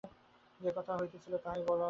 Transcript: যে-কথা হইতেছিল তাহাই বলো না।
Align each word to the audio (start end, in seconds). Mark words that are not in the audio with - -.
যে-কথা 0.59 0.93
হইতেছিল 0.97 1.33
তাহাই 1.37 1.61
বলো 1.61 1.75
না। 1.75 1.79